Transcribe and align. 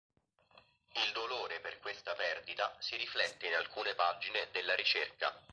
Il 0.95 1.11
dolore 1.13 1.59
per 1.59 1.77
questa 1.77 2.15
perdita 2.15 2.75
si 2.79 2.95
riflette 2.97 3.45
in 3.45 3.53
alcune 3.53 3.93
pagine 3.93 4.47
della 4.51 4.73
"Ricerca". 4.73 5.31